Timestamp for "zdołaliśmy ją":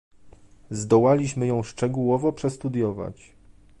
0.71-1.63